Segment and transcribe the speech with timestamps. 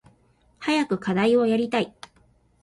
[0.59, 1.93] 早く課題をやりたい。